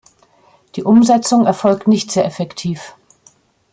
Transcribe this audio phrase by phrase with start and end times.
[0.77, 2.95] Die Umsetzung erfolgt nicht sehr effektiv.